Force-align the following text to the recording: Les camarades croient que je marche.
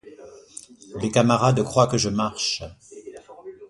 Les 0.99 1.11
camarades 1.11 1.61
croient 1.63 1.85
que 1.85 1.99
je 1.99 2.09
marche. 2.09 2.63